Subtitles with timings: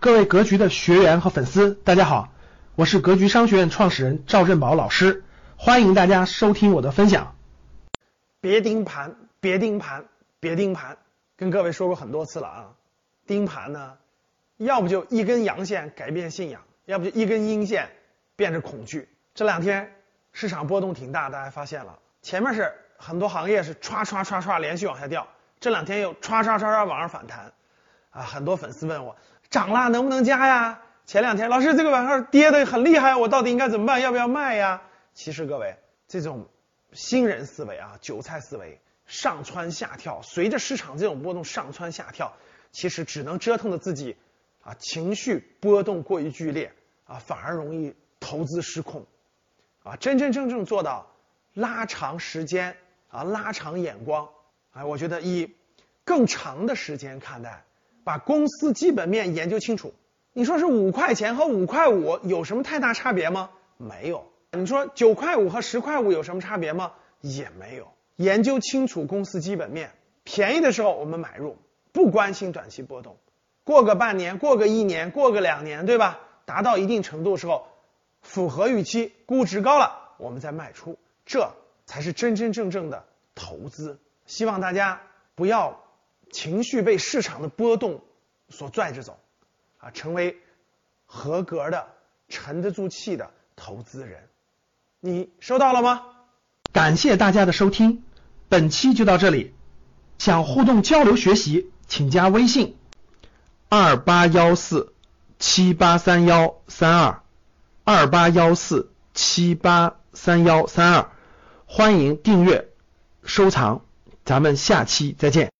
[0.00, 2.32] 各位格局的学员和粉丝，大家好，
[2.74, 5.24] 我是格局商学院创始人赵振宝老师，
[5.58, 7.36] 欢迎大家收听我的分享。
[8.40, 10.06] 别盯盘，别盯盘，
[10.40, 10.96] 别盯盘，
[11.36, 12.70] 跟各位说过很多次了啊。
[13.26, 13.98] 盯盘呢，
[14.56, 17.90] 要不就一根阳线改变信仰，要不就一根阴线
[18.36, 19.06] 变成恐惧。
[19.34, 19.92] 这两天
[20.32, 25.28] 市场波动挺大，大家发现了，前面是很多行业是歘歘歘歘连续往下掉，
[25.60, 27.52] 这两天又歘歘歘歘往上反弹。
[28.10, 29.16] 啊，很多粉丝问我。
[29.48, 30.82] 涨了能不能加呀？
[31.06, 34.00] 前两天老师这个晚上跌的很厉害，我到底应该怎么办？
[34.00, 34.82] 要不要卖呀？
[35.12, 36.46] 其实各位这种
[36.92, 42.36] 新人思维啊，韭菜思维，上蹿下跳，随着市场这种波动上蹿下跳，
[42.70, 44.16] 其实只能折腾的自己
[44.62, 46.72] 啊情绪波动过于剧烈
[47.06, 49.04] 啊，反而容易投资失控
[49.82, 49.96] 啊。
[49.96, 51.10] 真真正正做到
[51.54, 52.76] 拉长时间
[53.08, 54.28] 啊，拉长眼光，
[54.72, 55.56] 哎，我觉得以
[56.04, 57.64] 更长的时间看待。
[58.04, 59.94] 把公司基本面研究清楚。
[60.32, 63.50] 你说是五块钱和五块五有什么太大差别吗？
[63.76, 64.30] 没有。
[64.52, 66.92] 你说九块五和十块五有什么差别吗？
[67.20, 67.88] 也没有。
[68.16, 69.92] 研究清楚公司基本面，
[70.24, 71.56] 便宜的时候我们买入，
[71.92, 73.16] 不关心短期波动。
[73.64, 76.20] 过个半年，过个一年，过个两年，对吧？
[76.44, 77.66] 达到一定程度的时候，
[78.22, 81.52] 符合预期，估值高了，我们再卖出，这
[81.86, 83.98] 才是真真正正的投资。
[84.26, 85.00] 希望大家
[85.34, 85.82] 不要。
[86.30, 88.02] 情绪被市场的波动
[88.48, 89.18] 所拽着走，
[89.78, 90.36] 啊，成为
[91.06, 91.88] 合格的、
[92.28, 94.28] 沉得住气的投资人。
[95.00, 96.02] 你收到了吗？
[96.72, 98.04] 感谢大家的收听，
[98.48, 99.54] 本期就到这里。
[100.18, 102.76] 想互动交流学习，请加微信
[103.70, 104.92] 二八幺四
[105.38, 107.22] 七八三幺三二
[107.84, 111.10] 二八幺四七八三幺三二，
[111.64, 112.68] 欢迎订阅
[113.24, 113.84] 收藏，
[114.24, 115.48] 咱们下期再见。